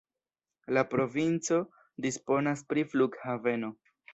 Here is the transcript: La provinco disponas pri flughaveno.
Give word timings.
La 0.77 0.83
provinco 0.93 1.59
disponas 2.07 2.67
pri 2.73 2.89
flughaveno. 2.95 3.75